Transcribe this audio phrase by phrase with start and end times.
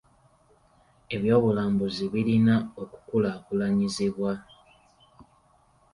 [1.15, 4.33] Ebyobulambuzi birina okukulaakulanyizibwa.